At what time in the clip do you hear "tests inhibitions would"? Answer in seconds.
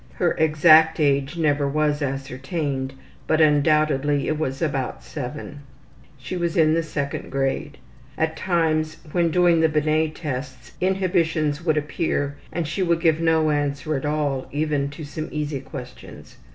10.15-11.77